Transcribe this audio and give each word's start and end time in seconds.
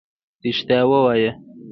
رښتيا 0.43 0.81
ووايه. 0.89 1.31